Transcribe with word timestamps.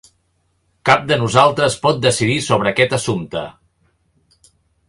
Cap 0.89 1.03
de 1.11 1.19
nosaltres 1.25 1.77
pot 1.85 2.01
decidir 2.07 2.39
sobre 2.49 2.73
aquest 2.75 2.99
assumpte. 3.01 3.47